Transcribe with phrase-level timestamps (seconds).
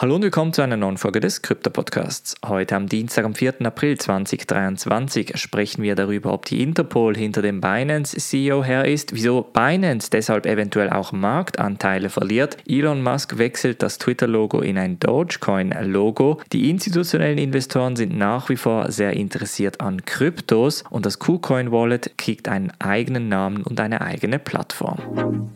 [0.00, 2.36] Hallo und willkommen zu einer neuen Folge des Krypto-Podcasts.
[2.46, 3.66] Heute am Dienstag, am 4.
[3.66, 10.08] April 2023 sprechen wir darüber, ob die Interpol hinter dem Binance-CEO her ist, wieso Binance
[10.08, 17.38] deshalb eventuell auch Marktanteile verliert, Elon Musk wechselt das Twitter-Logo in ein Dogecoin-Logo, die institutionellen
[17.38, 23.28] Investoren sind nach wie vor sehr interessiert an Kryptos und das KuCoin-Wallet kriegt einen eigenen
[23.28, 25.48] Namen und eine eigene Plattform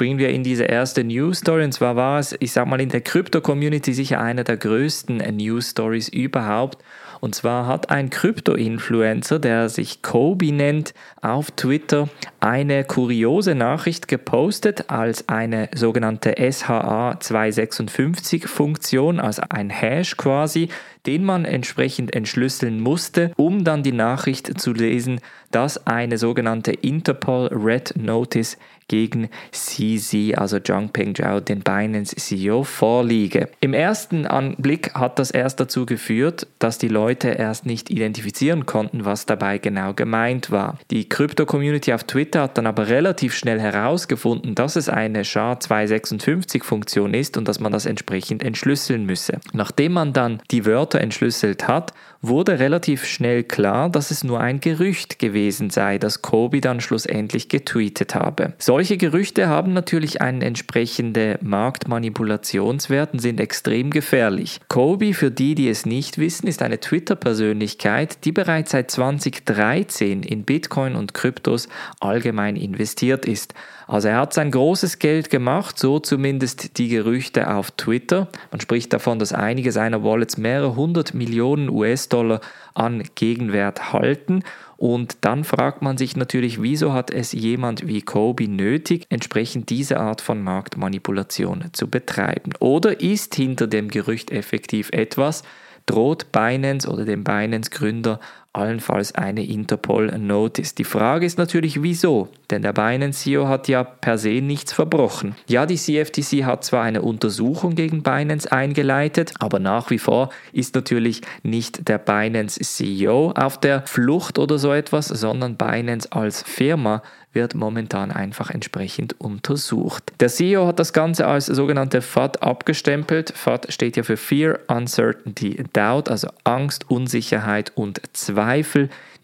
[0.00, 1.62] springen wir in diese erste News Story.
[1.62, 5.72] Und zwar war es, ich sag mal, in der Krypto-Community sicher eine der größten News
[5.72, 6.82] Stories überhaupt.
[7.20, 12.08] Und zwar hat ein Krypto-Influencer, der sich Kobe nennt, auf Twitter
[12.40, 20.70] eine kuriose Nachricht gepostet als eine sogenannte SHA-256-Funktion, also ein Hash quasi,
[21.06, 27.48] den man entsprechend entschlüsseln musste, um dann die Nachricht zu lesen, dass eine sogenannte Interpol
[27.48, 28.56] Red Notice
[28.90, 33.48] gegen CZ, also Zhangpeng Zhao, den Binance CEO, vorliege.
[33.60, 39.04] Im ersten Anblick hat das erst dazu geführt, dass die Leute erst nicht identifizieren konnten,
[39.04, 40.76] was dabei genau gemeint war.
[40.90, 47.36] Die Krypto-Community auf Twitter hat dann aber relativ schnell herausgefunden, dass es eine SHA-256-Funktion ist
[47.36, 49.38] und dass man das entsprechend entschlüsseln müsse.
[49.52, 54.60] Nachdem man dann die Wörter entschlüsselt hat, wurde relativ schnell klar, dass es nur ein
[54.60, 58.52] Gerücht gewesen sei, das Kobe dann schlussendlich getweetet habe.
[58.58, 64.60] Solche Gerüchte haben natürlich einen entsprechenden Marktmanipulationswert und sind extrem gefährlich.
[64.68, 70.44] Kobe, für die, die es nicht wissen, ist eine Twitter-Persönlichkeit, die bereits seit 2013 in
[70.44, 71.68] Bitcoin und Kryptos
[72.00, 73.54] allgemein investiert ist.
[73.90, 78.28] Also er hat sein großes Geld gemacht, so zumindest die Gerüchte auf Twitter.
[78.52, 82.40] Man spricht davon, dass einige seiner Wallets mehrere hundert Millionen US-Dollar
[82.72, 84.44] an Gegenwert halten.
[84.76, 89.98] Und dann fragt man sich natürlich, wieso hat es jemand wie Kobe nötig, entsprechend diese
[89.98, 92.52] Art von Marktmanipulation zu betreiben?
[92.60, 95.42] Oder ist hinter dem Gerücht effektiv etwas,
[95.86, 98.20] droht Binance oder dem Binance-Gründer
[98.52, 100.74] allenfalls eine Interpol-Notice.
[100.74, 102.28] Die Frage ist natürlich, wieso?
[102.50, 105.36] Denn der Binance-CEO hat ja per se nichts verbrochen.
[105.46, 110.74] Ja, die CFTC hat zwar eine Untersuchung gegen Binance eingeleitet, aber nach wie vor ist
[110.74, 117.02] natürlich nicht der Binance-CEO auf der Flucht oder so etwas, sondern Binance als Firma
[117.32, 120.12] wird momentan einfach entsprechend untersucht.
[120.18, 123.32] Der CEO hat das Ganze als sogenannte FUD abgestempelt.
[123.36, 128.39] FUD steht ja für Fear, Uncertainty, Doubt, also Angst, Unsicherheit und Zweifel,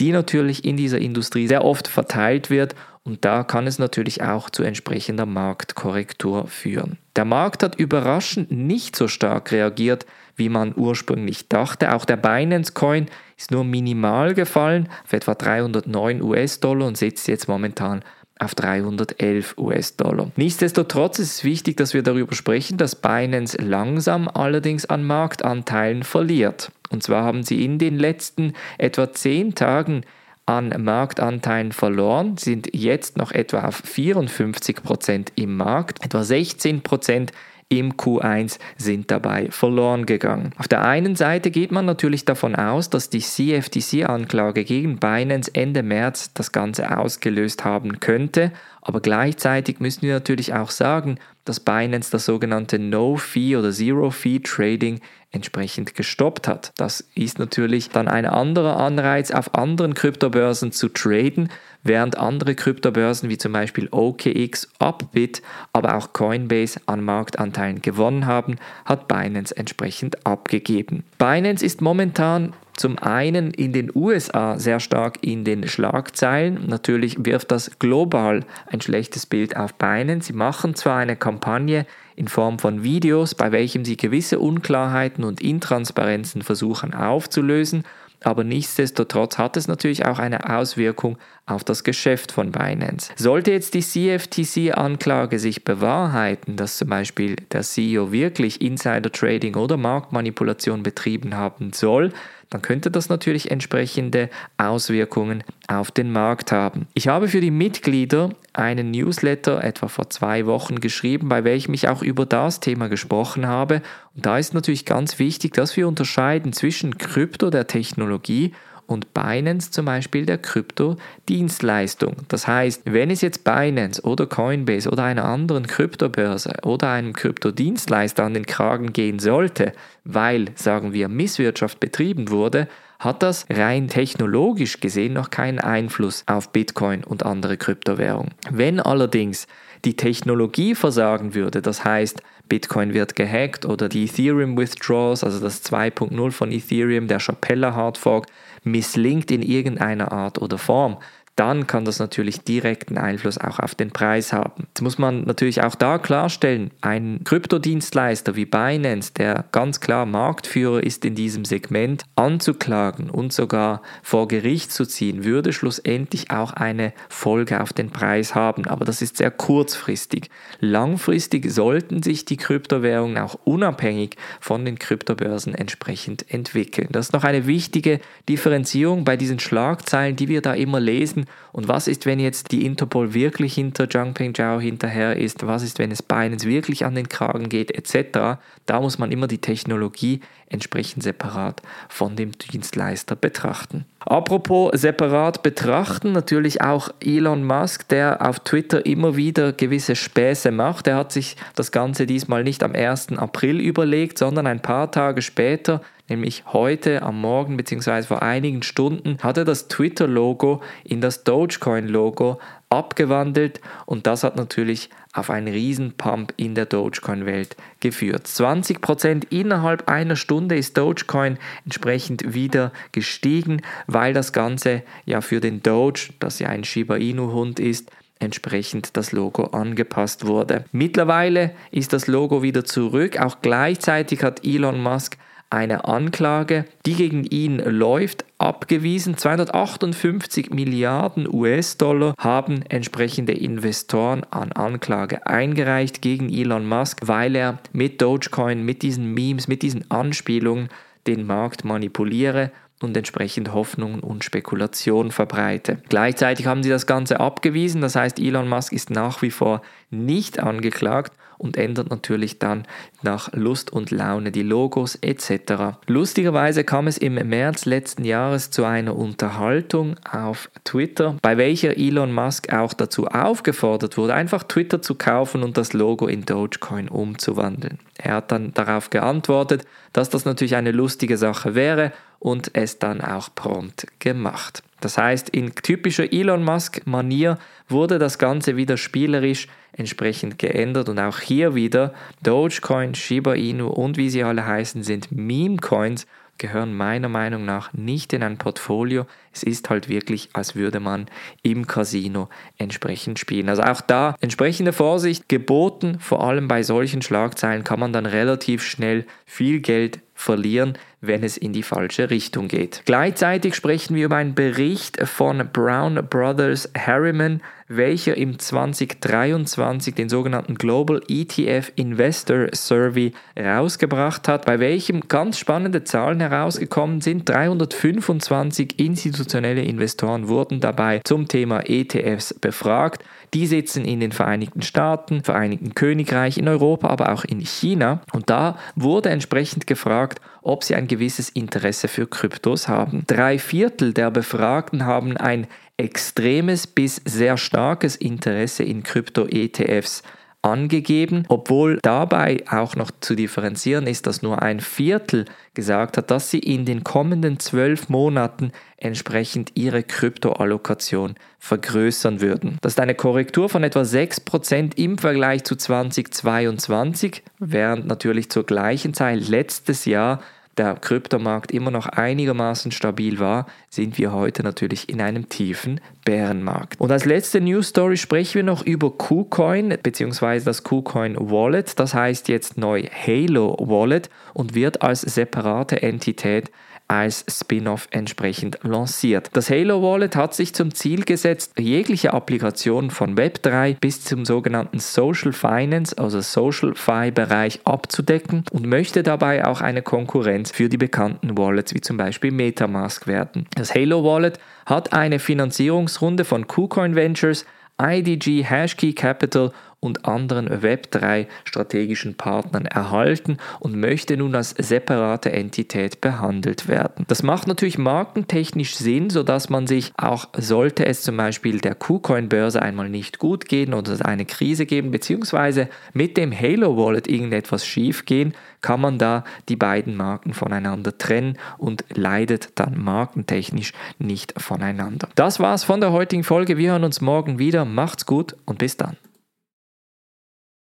[0.00, 2.74] die natürlich in dieser Industrie sehr oft verteilt wird
[3.04, 6.98] und da kann es natürlich auch zu entsprechender Marktkorrektur führen.
[7.16, 10.06] Der Markt hat überraschend nicht so stark reagiert,
[10.36, 11.94] wie man ursprünglich dachte.
[11.94, 13.06] Auch der Binance Coin
[13.36, 18.02] ist nur minimal gefallen auf etwa 309 US-Dollar und sitzt jetzt momentan
[18.38, 20.30] auf 311 US-Dollar.
[20.36, 26.72] Nichtsdestotrotz ist es wichtig, dass wir darüber sprechen, dass Binance langsam allerdings an Marktanteilen verliert.
[26.90, 30.02] Und zwar haben sie in den letzten etwa 10 Tagen
[30.44, 37.30] an Marktanteilen verloren, sind jetzt noch etwa auf 54% im Markt, etwa 16%
[37.72, 40.50] im Q1 sind dabei verloren gegangen.
[40.58, 45.82] Auf der einen Seite geht man natürlich davon aus, dass die CFTC-Anklage gegen Binance Ende
[45.82, 52.10] März das Ganze ausgelöst haben könnte, aber gleichzeitig müssen wir natürlich auch sagen, dass Binance
[52.10, 55.00] das sogenannte No-Fee oder Zero-Fee-Trading
[55.32, 56.72] entsprechend gestoppt hat.
[56.76, 61.48] Das ist natürlich dann ein anderer Anreiz, auf anderen Kryptobörsen zu traden,
[61.82, 65.42] während andere Kryptobörsen wie zum Beispiel OKX, Upbit,
[65.72, 71.02] aber auch Coinbase an Marktanteilen gewonnen haben, hat Binance entsprechend abgegeben.
[71.18, 76.66] Binance ist momentan zum einen in den USA sehr stark in den Schlagzeilen.
[76.66, 80.28] Natürlich wirft das global ein schlechtes Bild auf Binance.
[80.28, 85.40] Sie machen zwar eine Kampagne in Form von Videos, bei welchem sie gewisse Unklarheiten und
[85.40, 87.84] Intransparenzen versuchen aufzulösen,
[88.24, 93.12] aber nichtsdestotrotz hat es natürlich auch eine Auswirkung auf das Geschäft von Binance.
[93.16, 100.82] Sollte jetzt die CFTC-Anklage sich bewahrheiten, dass zum Beispiel der CEO wirklich Insider-Trading oder Marktmanipulation
[100.82, 102.12] betrieben haben soll,
[102.52, 104.28] dann könnte das natürlich entsprechende
[104.58, 106.86] Auswirkungen auf den Markt haben.
[106.92, 111.88] Ich habe für die Mitglieder einen Newsletter etwa vor zwei Wochen geschrieben, bei welchem ich
[111.88, 113.80] auch über das Thema gesprochen habe.
[114.14, 118.52] Und da ist natürlich ganz wichtig, dass wir unterscheiden zwischen Krypto, der Technologie,
[118.92, 122.16] und Binance zum Beispiel der Kryptodienstleistung.
[122.28, 128.24] Das heißt, wenn es jetzt Binance oder Coinbase oder einer anderen Kryptobörse oder einem Kryptodienstleister
[128.24, 129.72] an den Kragen gehen sollte,
[130.04, 132.68] weil, sagen wir, Misswirtschaft betrieben wurde,
[133.02, 138.32] hat das rein technologisch gesehen noch keinen Einfluss auf Bitcoin und andere Kryptowährungen.
[138.50, 139.48] Wenn allerdings
[139.84, 145.64] die Technologie versagen würde, das heißt, Bitcoin wird gehackt oder die Ethereum Withdrawals, also das
[145.64, 148.26] 2.0 von Ethereum, der Chapella Hardfork,
[148.62, 150.98] misslingt in irgendeiner Art oder Form,
[151.36, 154.64] dann kann das natürlich direkten Einfluss auch auf den Preis haben.
[154.68, 160.82] Jetzt muss man natürlich auch da klarstellen, ein Kryptodienstleister wie Binance, der ganz klar Marktführer
[160.82, 166.92] ist in diesem Segment, anzuklagen und sogar vor Gericht zu ziehen, würde schlussendlich auch eine
[167.08, 168.66] Folge auf den Preis haben.
[168.66, 170.28] Aber das ist sehr kurzfristig.
[170.60, 176.88] Langfristig sollten sich die Kryptowährungen auch unabhängig von den Kryptobörsen entsprechend entwickeln.
[176.90, 181.26] Das ist noch eine wichtige Differenzierung bei diesen Schlagzeilen, die wir da immer lesen Daten
[181.52, 185.78] und was ist, wenn jetzt die Interpol wirklich hinter Jiangping Zhao hinterher ist, was ist,
[185.78, 188.40] wenn es Binance wirklich an den Kragen geht, etc.
[188.66, 193.84] Da muss man immer die Technologie entsprechend separat von dem Dienstleister betrachten.
[194.00, 200.86] Apropos separat betrachten, natürlich auch Elon Musk, der auf Twitter immer wieder gewisse Späße macht.
[200.86, 203.12] Er hat sich das Ganze diesmal nicht am 1.
[203.12, 205.80] April überlegt, sondern ein paar Tage später
[206.12, 208.02] nämlich heute am Morgen bzw.
[208.02, 212.38] vor einigen Stunden, hat er das Twitter-Logo in das Dogecoin-Logo
[212.68, 218.26] abgewandelt und das hat natürlich auf einen Riesenpump in der Dogecoin-Welt geführt.
[218.26, 225.62] 20% innerhalb einer Stunde ist Dogecoin entsprechend wieder gestiegen, weil das Ganze ja für den
[225.62, 230.64] Doge, das ja ein Shiba Inu-Hund ist, entsprechend das Logo angepasst wurde.
[230.72, 233.18] Mittlerweile ist das Logo wieder zurück.
[233.18, 235.16] Auch gleichzeitig hat Elon Musk
[235.52, 239.18] eine Anklage, die gegen ihn läuft, abgewiesen.
[239.18, 248.00] 258 Milliarden US-Dollar haben entsprechende Investoren an Anklage eingereicht gegen Elon Musk, weil er mit
[248.00, 250.68] Dogecoin, mit diesen Memes, mit diesen Anspielungen
[251.06, 252.50] den Markt manipuliere
[252.80, 255.78] und entsprechend Hoffnungen und Spekulationen verbreite.
[255.88, 259.60] Gleichzeitig haben sie das Ganze abgewiesen, das heißt Elon Musk ist nach wie vor
[259.90, 261.12] nicht angeklagt
[261.42, 262.64] und ändert natürlich dann
[263.02, 265.78] nach Lust und Laune die Logos etc.
[265.86, 272.12] Lustigerweise kam es im März letzten Jahres zu einer Unterhaltung auf Twitter, bei welcher Elon
[272.12, 277.78] Musk auch dazu aufgefordert wurde, einfach Twitter zu kaufen und das Logo in Dogecoin umzuwandeln.
[277.98, 283.00] Er hat dann darauf geantwortet, dass das natürlich eine lustige Sache wäre und es dann
[283.00, 284.62] auch prompt gemacht.
[284.82, 287.38] Das heißt, in typischer Elon Musk-Manier
[287.68, 293.96] wurde das Ganze wieder spielerisch entsprechend geändert und auch hier wieder Dogecoin, Shiba Inu und
[293.96, 296.06] wie sie alle heißen sind Meme-Coins
[296.42, 299.06] gehören meiner Meinung nach nicht in ein Portfolio.
[299.32, 301.06] Es ist halt wirklich, als würde man
[301.42, 303.48] im Casino entsprechend spielen.
[303.48, 305.98] Also auch da entsprechende Vorsicht geboten.
[306.00, 311.36] Vor allem bei solchen Schlagzeilen kann man dann relativ schnell viel Geld verlieren, wenn es
[311.36, 312.82] in die falsche Richtung geht.
[312.86, 317.42] Gleichzeitig sprechen wir über einen Bericht von Brown Brothers Harriman,
[317.76, 325.84] welcher im 2023 den sogenannten Global ETF Investor Survey herausgebracht hat, bei welchem ganz spannende
[325.84, 327.28] Zahlen herausgekommen sind.
[327.28, 333.04] 325 institutionelle Investoren wurden dabei zum Thema ETFs befragt.
[333.34, 338.02] Die sitzen in den Vereinigten Staaten, Vereinigten Königreich, in Europa, aber auch in China.
[338.12, 343.04] Und da wurde entsprechend gefragt, ob sie ein gewisses Interesse für Kryptos haben.
[343.06, 345.46] Drei Viertel der Befragten haben ein
[345.76, 350.02] extremes bis sehr starkes Interesse in Krypto-ETFs
[350.42, 355.24] angegeben, obwohl dabei auch noch zu differenzieren ist, dass nur ein Viertel
[355.54, 362.58] gesagt hat, dass sie in den kommenden zwölf Monaten entsprechend ihre Kryptoallokation vergrößern würden.
[362.60, 368.94] Das ist eine Korrektur von etwa 6% im Vergleich zu 2022, während natürlich zur gleichen
[368.94, 370.20] Zeit letztes Jahr
[370.58, 376.80] der Kryptomarkt immer noch einigermaßen stabil war, sind wir heute natürlich in einem tiefen Bärenmarkt.
[376.80, 380.40] Und als letzte News Story sprechen wir noch über KuCoin bzw.
[380.40, 381.78] das KuCoin Wallet.
[381.78, 386.50] Das heißt jetzt neu Halo Wallet und wird als separate Entität
[386.92, 389.30] als Spin-off entsprechend lanciert.
[389.32, 394.78] Das Halo Wallet hat sich zum Ziel gesetzt, jegliche Applikation von Web3 bis zum sogenannten
[394.78, 401.38] Social Finance, also Social Fi-Bereich abzudecken und möchte dabei auch eine Konkurrenz für die bekannten
[401.38, 403.46] Wallets wie zum Beispiel Metamask werden.
[403.54, 407.46] Das Halo Wallet hat eine Finanzierungsrunde von KuCoin Ventures,
[407.80, 409.50] IDG, Hashkey Capital
[409.82, 417.04] und anderen Web3 strategischen Partnern erhalten und möchte nun als separate Entität behandelt werden.
[417.08, 422.62] Das macht natürlich markentechnisch Sinn, sodass man sich auch, sollte es zum Beispiel der KuCoin-Börse
[422.62, 427.66] einmal nicht gut gehen oder es eine Krise geben, beziehungsweise mit dem Halo Wallet irgendetwas
[427.66, 434.40] schief gehen, kann man da die beiden Marken voneinander trennen und leidet dann markentechnisch nicht
[434.40, 435.08] voneinander.
[435.16, 436.56] Das war's von der heutigen Folge.
[436.56, 437.64] Wir hören uns morgen wieder.
[437.64, 438.96] Macht's gut und bis dann.